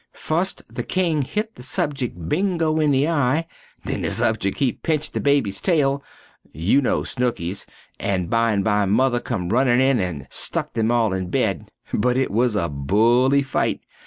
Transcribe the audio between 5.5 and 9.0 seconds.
tail, you no Snookies, and bimeby